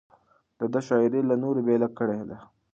د 0.59 0.61
ده 0.73 0.79
شاعري 0.87 1.21
له 1.29 1.35
نورو 1.43 1.59
بېله 1.67 1.87
کړې 1.97 2.21
ده. 2.29 2.37